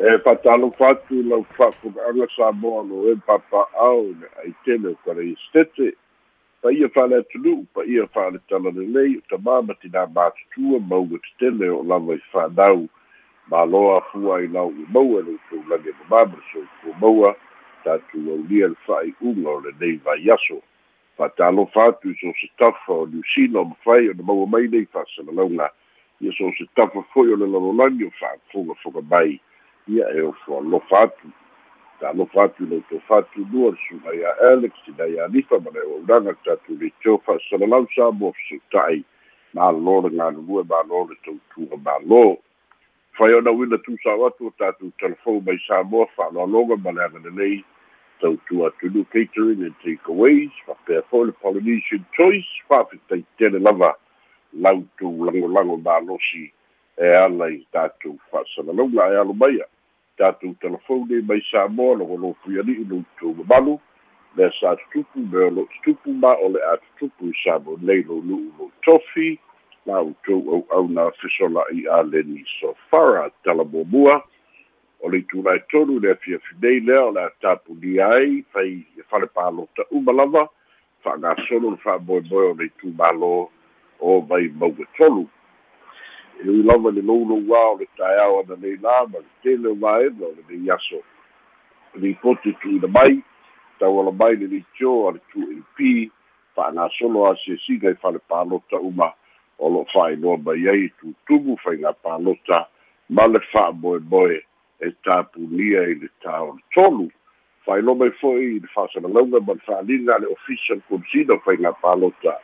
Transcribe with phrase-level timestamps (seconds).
[0.00, 5.86] e fatalo fatu lau fa'afuga'aga samoa lo e papa'ao le aitele o kaleisetete
[6.62, 11.82] pa ia fa'aleatunu'u pa ia fa'aleitalalelei o tamā ma tinā matutua ma uga tetele o
[11.82, 12.86] lava i fa'anau
[13.50, 17.34] maloa afua ai lao e, e maua lou taulage mamā ma soufua maua
[17.82, 20.60] tatou aulia le fa'ai'uga o lenei vaiaso
[21.18, 25.70] fa'atalofa atu i so se tafa o niusila o mafai ona maua mai nei fa'asalalauga
[26.20, 29.40] ia so se tafa fo'i o le lalolagi o fa'afogafoga mai
[29.88, 31.32] ia e o fo fatu
[32.00, 37.18] talo fatu le to fatu lua sugai a alex inai alifa ma le auauraga tatulicho
[37.24, 39.00] fa'asalalau sa moafeseta'i
[39.56, 42.20] mālō le galulue mālō le tautua mālō
[43.16, 47.64] fai ona uila tusao atu o tatou telefou mai sa moa fa'aloaloga ma le agalelei
[48.20, 53.94] tautua atulu catering and e takeaways fa'apea fo'i le polynesian choice fa'afetaitele lava
[54.52, 56.44] lautou lagolago malosi
[57.00, 59.64] e ala i tatou fa'asalalauga e alo maia
[60.18, 63.74] tatou telefone mai samoa logolofu iali'i lou tuumamalu
[64.36, 68.02] lea sa tutupu me o lo'o tutupu ma o le a tutupu i samo nei
[68.08, 69.38] lou lu'u lou tofi
[69.86, 74.14] la outou auauna fesola'i a leni sofara talamuamua
[75.02, 79.82] o le itulae tolu le afiafinei lea o le a tapulia ai fai e falepalota
[79.90, 80.48] uma lava
[81.02, 83.32] fa'agasolo le fa'amoemoe o le itumālō
[84.00, 85.26] o mai maua e tolu
[86.42, 89.74] e ui lava le loulouā o le taeao ana lei lā ma le tele o
[89.84, 91.00] vaega o lenei aso
[91.98, 92.14] lei
[92.62, 93.20] tuina mai
[93.80, 95.78] tauala mai le leitio a le tuap
[96.54, 99.10] fa'agasolo a siasiga i falepālota uma
[99.58, 102.68] o lo'o fa'ailoa mai ai tutumu faigā pālota
[103.10, 104.38] ma le fa'amoemoe
[104.78, 107.10] e tapunia i le tāo tolu
[107.66, 112.38] fa'ailoa mai fo'i i le fa'asalalauga ma le fa'aliga a le official consina faigā palota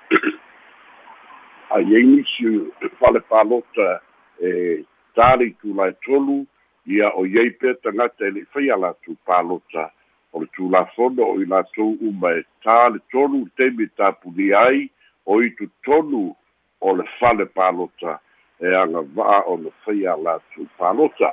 [1.70, 4.00] ai ai fale palota
[4.40, 4.84] e
[5.14, 6.46] tali tulae tolu
[6.86, 9.90] ia o iai pea tagata e le faia latou pālota
[10.32, 14.90] o le tulafono o i latou uma e tāle tolu taimi tapulia ai
[15.26, 16.34] o i totonu
[16.80, 18.18] o le fale pālota
[18.60, 21.32] e agava'a o le faia latou pālota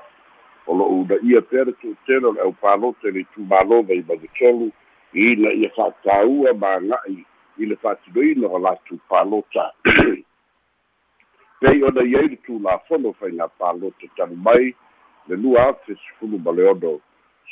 [0.68, 4.04] o lo'u na ia pea le tu'utele o le au pālota e le itumālova i
[4.08, 4.72] magetolu
[5.14, 7.24] ina ia fa atāua maga'i
[7.58, 9.70] i le faatinoina o latou palota
[11.62, 14.66] pei ona iai le tulafono faigā palota talu mai
[15.28, 16.94] le lua afe sefulu ma le ono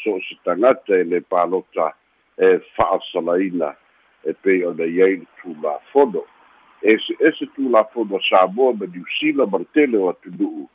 [0.04, 1.94] so o se tagata e le palota
[2.38, 3.76] e fa'asalaina
[4.24, 6.24] e pei ona iai le tulafono
[6.82, 10.70] ese ese tulafono a samoa ma niusila ma le tele o atunu'u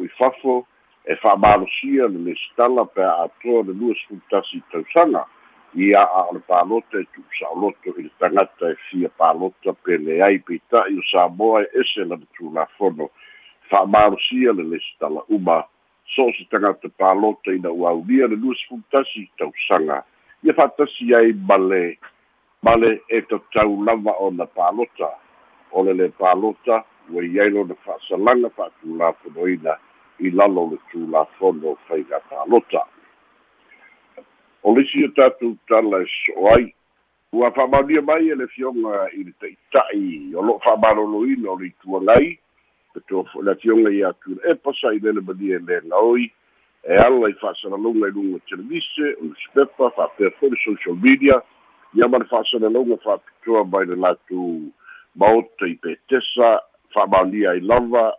[0.00, 0.66] o i fafo
[1.04, 5.26] e fa'amalosia le lesitala pe a atoa le lua sefulu tasi tausaga
[5.74, 10.38] ia a o le pālota e tu'usa'oloto i le tagata e fia pālota pele ai
[10.42, 13.10] peita'i o samoa e ese lana tulafono
[13.70, 15.62] fa'amalosia le lesi tala'uma
[16.14, 20.02] so e o se tagata pālota ina ua aulia le lua sefulutasi tausaga
[20.42, 21.98] ia fa'atasi ai ma le
[22.62, 25.08] ma le e tatau lava ona pālota
[25.70, 26.82] o le lē palota
[27.14, 29.78] ua i ai lona fa'asalaga fa'atulafonoina
[30.18, 32.82] i lalo le tulafono faiga pālota
[34.62, 36.74] o lisi o tatou talas o ai
[37.32, 42.36] ua fa'amaulia mai e le fioga i le ta'ita'i o lo'o fa'amalōlōina o le ituagai
[42.94, 46.26] petoa fo'i le afioga iā tula e pasa lele malia e lega oi
[46.84, 51.38] e ala i fa'asalaloga i luga televise o newspaper fa'apea fo'i le social media
[51.96, 54.68] ia ma le fa'asalaloga fa'apitoa mai le latou
[55.16, 56.58] maota i petesa
[56.92, 58.10] fa'amaulia ai lava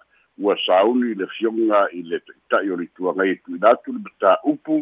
[0.42, 4.00] ua sauli i le fioga i le ta'ita'i o le ituagai e tu'ina atu le
[4.08, 4.82] matā'upu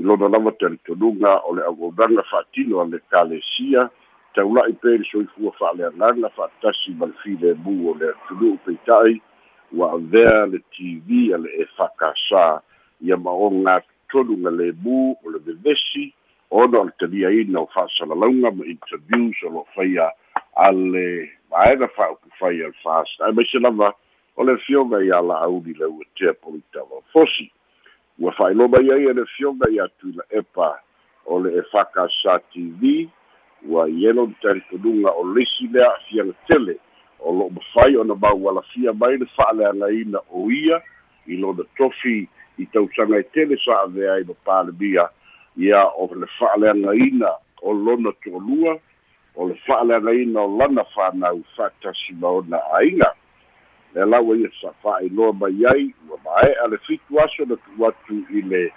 [0.00, 3.82] i lona lava talitonuga o le auaunaga fa'atino a le kalesia
[4.34, 9.14] taula'i pe le soifua fa'aleagaga fa'atasi ma le filemu o le tunu'u peita'i
[9.76, 12.46] ua avea le tv a le e fakasā
[13.06, 13.76] ia maoga o gā
[14.10, 16.06] totonu o le vevesi
[16.62, 20.08] ona o le taliaina o fa'asalalauga ma interviews o lo'o faia
[20.66, 21.06] ale
[21.64, 23.92] aega fa'aupufai a le fast ae maise lava
[24.40, 27.52] o le afioga iā la'auli lau etea politava fosi
[28.22, 30.68] ua fa'ailoma iai e le fioga iā tuila epa
[31.26, 33.02] o le e fakasā tv
[33.68, 36.76] ua i ele ona o lisi lea afiaga tele
[37.18, 40.78] o lo'o mafai ona maualafia mai le fa'aleagaina o ia
[41.26, 42.28] i lona tofi
[42.62, 45.08] i tausaga e tele sa avea i lo palemia
[45.56, 47.32] ia o le fa'aleagaina
[47.62, 48.78] o lona to'alua
[49.34, 53.14] o le fa'aleagaina o lana fanau fa'atasi ma ona aiga
[53.94, 57.84] le alau ai e, e saafa'ailoa mai ai ua mae'a le fitu aso na tu'u
[57.86, 58.70] atu i le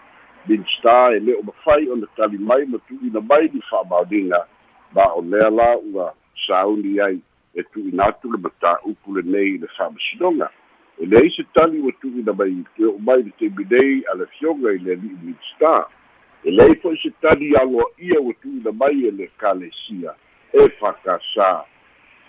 [0.48, 4.42] minsta e le o mafai ona tali mai ma tu'uina mai li fa'amaoliga
[4.96, 6.12] ma o lea la ua
[6.48, 7.20] sauni ai
[7.56, 10.50] e tu'uina atu le matā'upu lenei i le fa'amasinoga
[11.00, 14.78] e leai se tali ua tu'uina mai tue'u mai le taimilei a le fioga i
[14.80, 15.76] le ali'i minsta
[16.44, 20.16] e leai fo'i se tali aloa ia ua tu'uina mai e le kalesia
[20.52, 21.54] e fakasā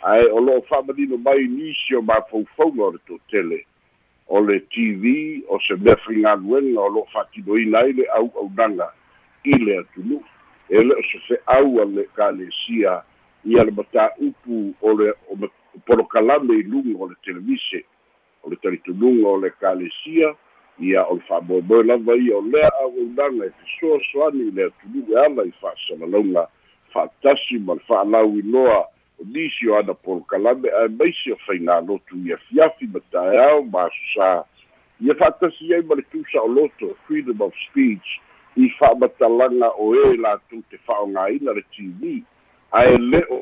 [0.07, 3.59] ae o lo'o fa'amalino mai nisi o mafaufauga o le totele
[4.29, 8.91] o le tv o se mea faigaluega o lo'o fa'atinoina ai le au'aunaga
[9.45, 10.21] i le atunu'u
[10.71, 13.01] e le o se fe'au a le kalesia
[13.51, 15.41] ia le matā'upu o le o
[15.87, 17.83] polokalame i luga o le televise
[18.47, 20.31] o le talitunuga o le kalesia
[20.79, 25.25] ia o le fa'amoemoe lava ia o lea au'aunaga e fesoasoani i le atunu'u e
[25.25, 26.47] ala i fa'asalalauga
[26.95, 28.85] fa'atasi ma le fa'alauiloa
[29.19, 34.45] polisi o ana polokalame ae maisi o faigalotu iafiafi ma taeao ma asosā
[35.01, 38.21] ia fa'atasi ai ma le tusa tusa'oloto freedom of speech
[38.57, 42.23] i fa'amatalaga o ē e latou te fa'aogāina le tv
[42.73, 43.41] ae le'o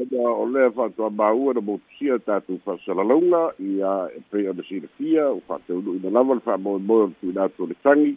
[0.00, 6.10] ena o lea fa'atoamāua na motusia tatou fa'asalalauga ia e pei ona silafia o fa'ateunu'ina
[6.10, 8.16] lava le fa'amoemoe o le tuinatu o le tagi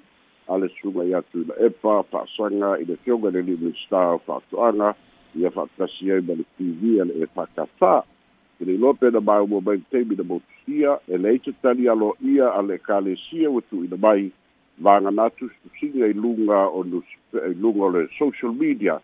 [0.50, 3.74] a le suga i atu i la epa fa'asaga i le fioga le li'u le
[3.86, 4.94] star fa'ato'aga
[5.36, 7.94] ia fa'atasi ai ma le tv a le e fa'akafā
[8.60, 12.16] i e le iloa pe na maumua mai teimi na motusia e lei tatali alo
[12.26, 14.32] ia e a le ekalesia ua tu'uina mai
[14.82, 19.00] vagana atu susiga i luga o i luga o le social media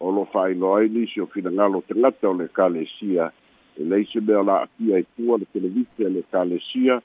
[0.00, 3.30] o lo fa'ailoa ai nisi o finagalo o tagata o le ekalesia
[3.76, 7.02] e lei se mea la'apia i e pua le televise a le ekalesia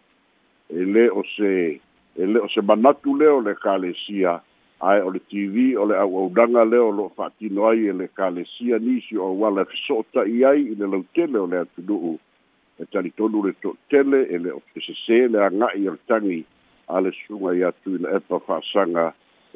[0.69, 1.79] e lē o se
[2.17, 4.41] e lē o se manatu lea o le ekalesia
[4.83, 8.77] ae o le tv o le auaudaga lea o loo fa'atino ai e le kalesia
[8.79, 9.65] nisi o auala
[10.25, 12.17] e i ai i le lautele e o le atunu'u
[12.79, 13.53] e talitonu le
[13.89, 16.43] tele e le ofesesē le aga'i o le tagi
[16.87, 19.13] a le suga i atu i na epa fa'asaga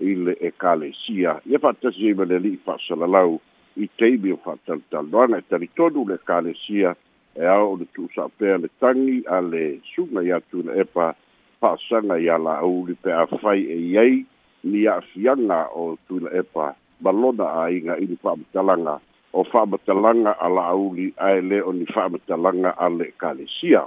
[0.08, 3.36] i le ekalesia ia fa'atasi ai ma le ali'i fa'asalalau
[3.84, 6.96] i teimi o fa'atalutalanoaga e talitonu le ekalesia
[7.36, 11.12] e ao o le tu'usa'apea le tagi a le suga i atu i na epa
[11.60, 13.12] fa'asaga ia la'ou li pe
[13.44, 14.24] fai e iai
[14.64, 16.66] ni a'afianga o tuila epa
[17.02, 18.96] balona aiga i ni fa'amatalaga
[19.34, 23.86] o fa'amatalaga a la'auli ae lē o ni fa'amatalaga a le ekalesia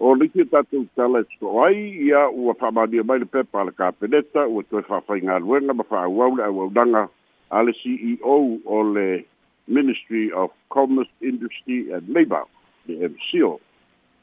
[0.00, 1.76] o liki o tatou tala e soto'o ai
[2.08, 6.44] ia ua fa'amalia mai le pepa a le kapeneta ua toe fa'afaigaluega ma fa'auau le
[6.48, 7.08] auaunaga
[7.50, 9.24] a le ceo o le
[9.68, 12.46] ministry of commerce industry and labour
[12.88, 13.60] le mco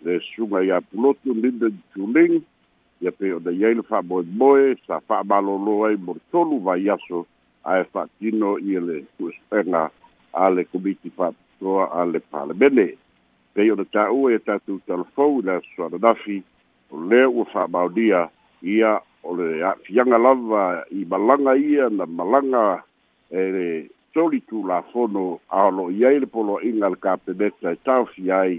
[0.06, 2.42] le suga iā pulotu linden tuling
[3.02, 7.26] ia pe o dai le fa'aboeboe sa faamālōlō ai mo le tolu vaiaso
[7.74, 9.84] ae fa'atino ia le tu'esepega
[10.44, 12.88] a le komiti fa'apitoa a le palemene
[13.54, 16.44] pei ona tā'ua ia tatou talafou i le asosoananafi e
[16.96, 18.22] o lea ua fa'amaonia
[18.76, 18.92] ia
[19.24, 20.64] o le a'afiaga lava
[20.98, 22.82] i malaga ia na malaga
[23.30, 23.68] e le
[24.14, 28.58] toli tulafono aolo'i ai le poloa'iga a le kapeneta e taofia ai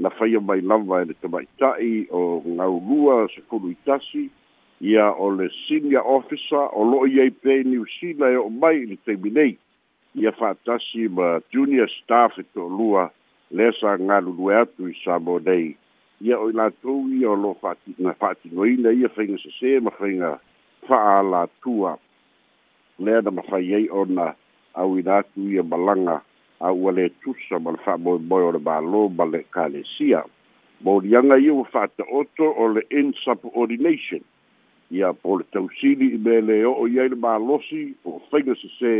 [0.00, 2.20] na faia mai lava e le tamaita'i o
[2.56, 4.30] gaulua sekulu itasi
[4.80, 8.86] ia o le senior officer o lo'o iai pe new sila e o'o mai i
[8.92, 9.52] le taimi nei
[10.16, 13.10] ia fa'atasi ma junior staff e to'alua
[13.56, 15.76] le sa galulue atu i samo nei
[16.24, 20.38] ia o i latou ia o lo'o fa'atina fa'atinoina ia faiga sesē ma faiga
[20.88, 21.92] fa'alatua
[23.04, 24.32] lea na mafai ai ona
[24.80, 26.22] auina atu ia malaga
[26.68, 30.20] aua lē tusa ma le fa'amoemoe o le mālō ma le kalesia
[30.84, 34.22] moliaga ia ua fa'ataoto o le insubordination
[34.98, 38.92] ia po le tausili i me lē o'o i ai le mālosi po faiga sesē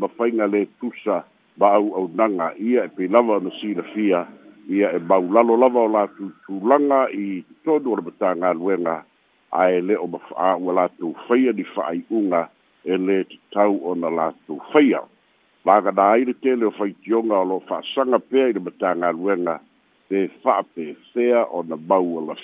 [0.00, 1.16] ma faiga lē tusa
[1.58, 4.20] ma auaunaga ia e peilava ona silafia
[4.76, 8.96] ia e maulalo lava o latou tulaga i totonu o le matagaluega
[9.62, 12.42] ae lē o mafa'a ua latou faia ni fa'ai'uga
[12.84, 15.00] e lē tatau ona latou faia
[15.64, 19.44] fakana ai le tele o faitioga o loo fa'asaga pea i le on
[20.16, 22.34] the fa'apefea ona mau on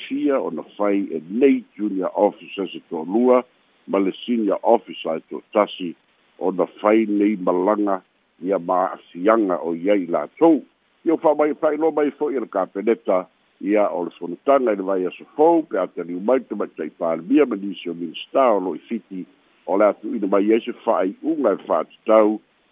[0.55, 3.45] the fai e nei junior officers e to'alua
[3.89, 5.95] ma le senior officer e to'atasi
[6.39, 8.03] ona fai nei malaga
[8.45, 10.63] ia ma'afiaga o iai latou
[11.05, 13.27] ia o fa'amai fa'iloa mai fo'i e le kapeneta
[13.61, 17.89] ia o le fonotaga i le vai asofou pe ataliu mai te maitaipalemia ma nisi
[17.91, 19.25] minista o lo'i fiti
[19.65, 20.77] o le atu'ina mai ai se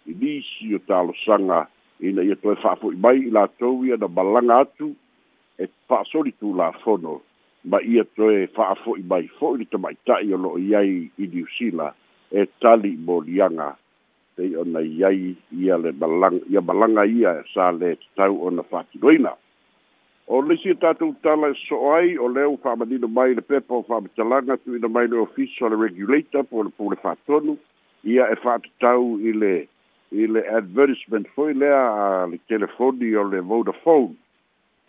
[0.07, 1.65] i nisi talo sanga
[1.99, 4.89] ina ia toe fa'afo'i mai i latou ia na balaga atu
[5.57, 7.21] e fa'asoli tulafono
[7.65, 11.87] ma ia toe fa'afo'i mai fo'i le tama'ita'i o lo'o iai i niusila
[12.31, 13.69] e tali moliaga
[14.37, 19.33] pei ona iai ia le balanga ia balaga ia sa lē tatau ona fa'atinoina
[20.27, 24.01] o lisi e tatou tala e so'o ai o leau fa'amanino mai le pepa o
[24.63, 27.57] tu ina mai le ofisa le regulator po le pule
[28.05, 29.53] ia e fa'atatau i le
[30.11, 34.15] i le advertisement foi lea a le telefoni o le vodafone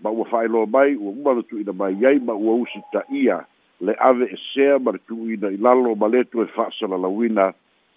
[0.02, 3.46] ma ua fa'ailo mai ua uma le tuuina mai ai ma ua usi ta'ia
[3.80, 7.52] le ave esea ma le tuuina i lalo ma lē tue fa'asalalauina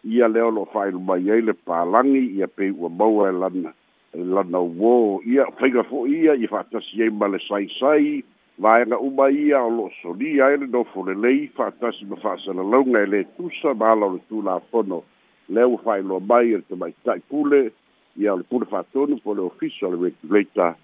[0.08, 3.74] ia lea o loo fa'ailo mai ai le palagi ia pei ua maua e lana
[4.14, 8.24] e lana uō ia faiga fo'i ia ia fa'atasi ai ma le saisai
[8.58, 13.22] vaega uma ia o lo'o solia ai le nofo lelei fa'atasi ma fa'asalalauga e lē
[13.36, 15.04] tusa ma ala o le tulapono
[15.50, 17.72] lea ua faailoa mai e le tamaitaʻi pule
[18.18, 20.76] ia o le pule fatonu po le ofisa o le regulator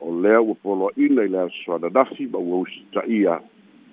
[0.00, 3.40] o lea ua poloaʻina i le asoananafi ma ua usi taʻia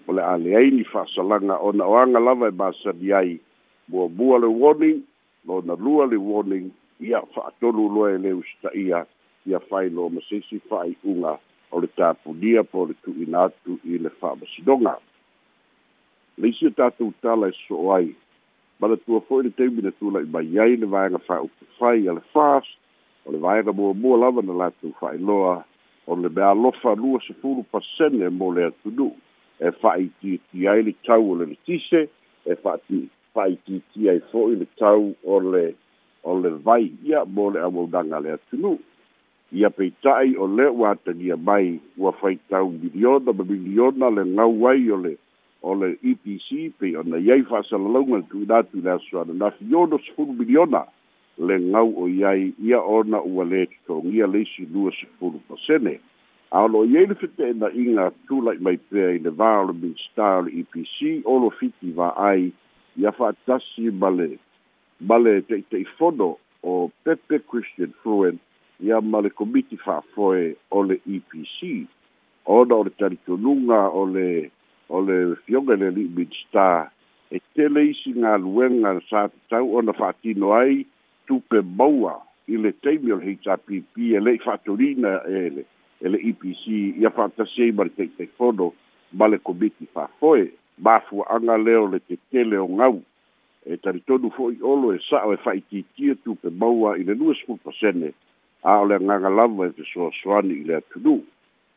[0.07, 3.39] o le aleaini fa'asalaga ona o lava e masani ai
[3.91, 5.01] muamua le warning
[5.47, 6.69] lona lua le warning
[7.01, 9.05] ia fa'atolu loa e lē usi taʻia
[9.45, 11.37] ia failo masisi fa'aiʻuga
[11.73, 14.95] o le tapulia po le tu'uina atu i le fa'amasinoga
[16.37, 18.13] le isi o tatou tala e so'o ai
[18.79, 22.23] ma le tua fo'i le taimi na tula'i mai ai le vaega fa'aupufai a le
[22.33, 22.65] fas
[23.27, 25.55] o le vaega muamua lava na latou fa'ailoa
[26.07, 29.11] o le mea alofa lua sefulu pasene mo le atunu'u
[29.59, 32.01] e fa'aitiiti ai le tau o le letise
[32.47, 32.53] e
[33.35, 35.67] fa'aitiiti ai fo'i le tau o le
[36.23, 38.79] o le vai ia mo le aumaunaga a le atunu'u
[39.59, 44.87] ia peita'i o le ua atagia mai ua faitau miliona ma miliona le ngau ai
[44.95, 45.13] o le
[45.61, 48.97] o le EPC pe o na yai fa sa la longa tu da tu la
[49.09, 50.85] so na fi yo do se fulu biliona
[51.37, 55.39] le ngau o yai ia ona o le to ngia le si duo se fulu
[55.47, 55.99] pa sene
[56.51, 59.95] a lo yai le fete na inga tu like my pe in the valley bin
[60.07, 62.51] star EPC o lo fiti va ai
[62.95, 64.39] ia fa tasi bale
[65.01, 68.39] bale te te fodo o pepe christian fluent
[68.79, 71.85] ia male komiti fa foe o le EPC
[72.47, 74.49] ona o le tari tonunga o le
[74.89, 76.89] o le fioga le li bit sta
[77.29, 80.79] e te le isi ngā luenga sa tau o na whaatino ai
[81.29, 82.15] tu pe maua
[82.49, 85.65] i le teimi o le HRPP e le i whaatorina e le
[86.01, 86.63] e le EPC
[87.01, 88.71] i a whaatasi ei mara tei tei fono
[89.17, 90.45] ma le komiti whafoe
[90.83, 92.95] ma fua anga leo le te tele o ngau
[93.69, 97.33] e tari tonu fo'i olo e sa'o e fa'itiitia tu pe maua i le lua
[97.37, 98.09] sepulu pasene
[98.65, 101.21] a o le agaga lava e fesoasoani i le atunuu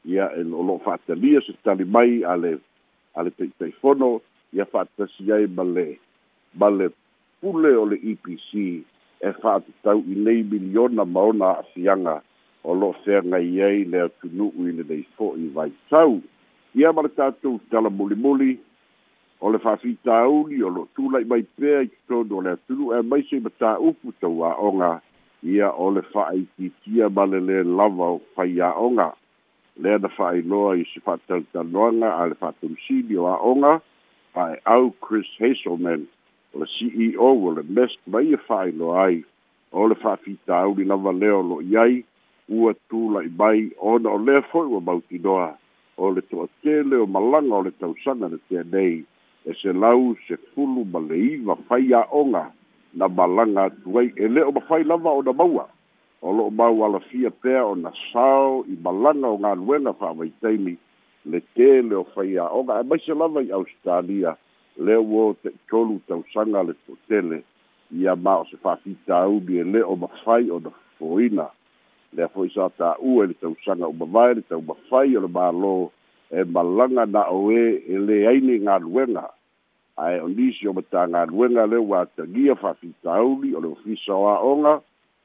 [0.09, 2.57] ia e lo'o fa'atalia se tali mai a le
[3.14, 5.99] ale pe pe fono ia fatta si ai balle
[6.50, 6.92] balle
[7.40, 8.50] pulle o le IPC
[9.19, 12.23] e fatta e tau i nei miliona maona a fianga
[12.62, 16.12] o lo fernga iei le tunu u ine dei fo i vai tau
[16.78, 18.50] ia mar tatu tala muli muli
[19.45, 22.99] o le fafita uli o lo tula i mai pe i tono le tunu e
[23.11, 24.92] mai se mata upu tau a onga
[25.52, 29.09] ia o le fa i titia balle le lava o fai a onga
[29.81, 33.79] le ana fa'ailoa i se fa'atalitaloaga a le fa'atolusili o a'oga
[34.37, 36.05] fa'e au chris hazelman
[36.55, 39.23] o le ceo o le mest ma ia e fa'ailoa ai
[39.73, 42.05] o le fa'afitauli lava leo lo'i ai
[42.49, 45.50] ua tula'i mai ona o lea fo'i ua mautinoa
[45.97, 49.05] o le to'atele o malaga o le tausaga le teanei
[49.49, 52.45] e se lau se fulu ma le iva fai a'oga
[52.95, 55.69] na malaga atu ai e lē o mafai lava ona maua
[56.23, 60.12] o lo mau ala fia pea o na sao i balanga o ngā nuena wha
[60.14, 60.76] mai teimi
[61.26, 64.37] le te le o whai a oga e maise lava i Australia
[64.79, 67.43] le o te tolu tau sanga le to tele
[67.99, 70.71] i a ma o se wha fita au bie le o ma whai o na
[71.00, 71.49] fwoina
[72.14, 74.79] le a fwoi sa ta ue le tau sanga o ma vai le tau ma
[74.91, 75.91] whai o na ma lo
[76.31, 79.26] e balanga na o e e le aine ngā nuena
[79.99, 83.43] ai o nisi o ma ta ngā nuena le wa ta gia wha fita au
[83.43, 84.83] li o le o fisa o a onga o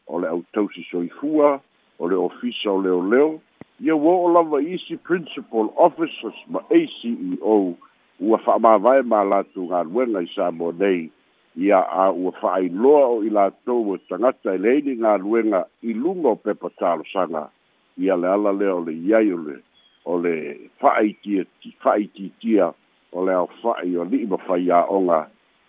[0.07, 1.59] o le autausi soifua
[1.99, 3.39] o le ofisa o leoleo
[3.79, 7.75] ia ua o'o lava isi principal officers ma a ceo
[8.19, 11.09] ua fa'amāvae ma latou galuega i sa mo nei
[11.57, 16.35] ia a ua fa'ailoa o i latou e tagata e leini galuega i luga o
[16.35, 17.49] pepa talosaga
[17.97, 19.57] ia le ala lea o le iai ole
[20.05, 20.33] o le
[20.79, 21.45] fa'aitia
[21.83, 22.71] fa'aititia
[23.11, 25.19] o le aofa'i o li'i mafai a'oga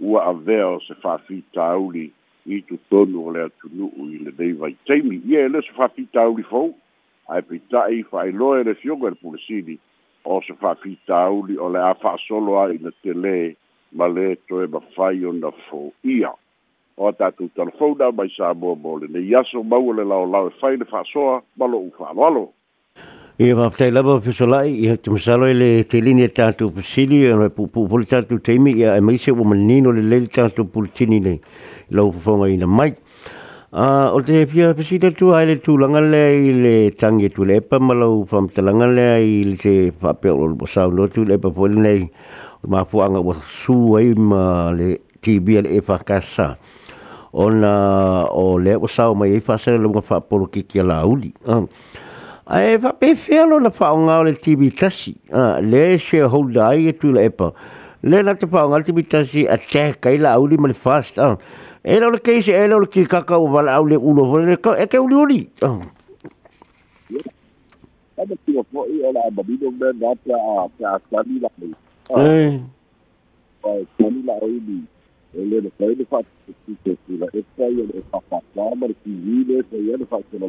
[0.00, 2.10] ua avea o se fa'afitauli
[2.48, 6.72] i tutonu o le atunuu i lenei vaitaimi ia e le se faapitauli fou
[7.34, 9.76] ae peita'i fa'ailoa e le fioga e le pulesili
[10.24, 13.56] o se faafitauli o le a fa'asolo ai le tele
[13.92, 16.32] ma lē toe mafai ona fo'ia
[16.96, 20.56] o a tatou talafou na mai sa moa mo lenei aso maua le laolao e
[20.60, 22.48] fai le fa'asoa ma lo lo'u fa'aloalo
[23.40, 26.72] E va fai la va fai e te masalo e le te lini e tātou
[26.74, 30.26] pasili e le pupu poli tātou teimi e a e maise o manino le leli
[30.26, 31.34] tātou pulitini le
[31.94, 32.96] lau pufonga i na mai.
[33.78, 37.78] O te fia pasita tu aile tu langa le i le tangi tu le epa
[37.78, 41.38] ma lau famta langa le i le te fape o le bosau no tu le
[41.38, 42.02] epa poli nei
[42.66, 46.56] ma fuanga wa su ai ma le tibi e le epa kasa.
[47.38, 51.30] O na o le bosau mai e fasele le mga fape polo kikia la uli.
[51.46, 51.66] Uh.
[52.48, 54.32] Ae fa pe felo la fa nga le
[55.32, 57.32] Ah, le she holda ai e tu Le
[58.22, 58.82] na te fa la
[60.58, 61.18] mal fast.
[61.18, 61.36] Ah.
[61.84, 62.20] E lo le e
[62.86, 65.48] ki kaka au ulo vole ka e ke uli uli.
[65.60, 65.78] Ah.
[68.18, 69.42] Ada tu ko i ola da
[70.24, 70.66] la.
[72.16, 72.54] Eh.
[73.60, 73.68] Pa
[74.00, 74.82] la le
[75.34, 75.70] le le
[76.08, 76.20] fa
[76.64, 78.38] ti ti la e le fa fa
[79.04, 79.44] ki
[80.32, 80.48] le le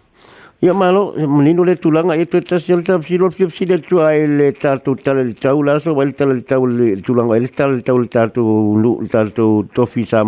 [0.63, 3.01] Ia malo, no le tulanga itu tueta se le no,
[3.31, 6.97] si si le tua el le el le tau laso, el le le tau le
[7.01, 10.21] tulanga, e le tale tau tofi so,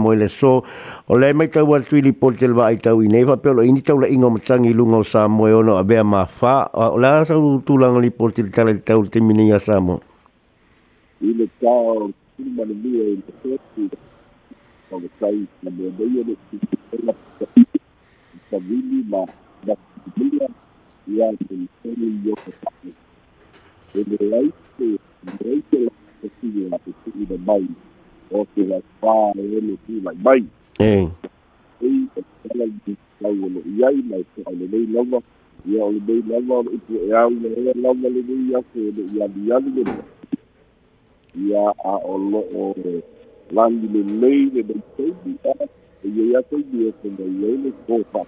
[1.05, 3.25] o le mai tau atu el po te va, ai tau el
[3.83, 7.23] tau la ingo matangi lu o sa mo ono a ma fa, o la
[7.63, 8.63] tulanga li po te te
[17.05, 17.13] le
[18.51, 18.59] o
[20.17, 20.47] Mira,
[21.07, 22.33] y al y yo
[23.93, 24.31] El el
[25.39, 25.91] rey que la
[26.21, 27.69] persigue, la persigue del baile,
[28.31, 30.47] o que la espada de él es la baile.
[30.79, 31.07] Eh.
[31.81, 32.23] Y está
[32.63, 35.19] el discípulo, y ahí la ley logra,
[35.65, 39.83] y al ley logra, y al ley logra, le doy a que, y al diálogo,
[41.35, 42.75] y a, a, o,
[43.51, 45.69] landing in lane, and they take the ass,
[46.03, 48.27] and you have to do it, and they only go back.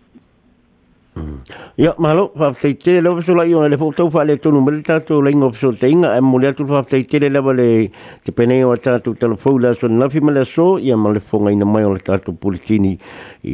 [1.81, 5.47] Ia, malo, whafteitele lewa so lai ona le fo tau whaale tonu mele tātou leinga
[5.47, 7.87] o so te inga, e mole atu whafteitele lewa le
[8.21, 11.65] te penei o tātou telefou la so nafi mele so, ia ma le fonga ina
[11.65, 12.93] mai o le tātou politini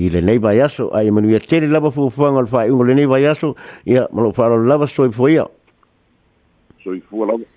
[0.02, 2.84] i le nei vai aso, a i manu ia tele lewa fufuanga le whae ungo
[2.90, 3.54] le nei vai aso,
[3.86, 5.48] ia, malo whaaro lewa so i fo ia.
[6.84, 7.56] So i fua lewa.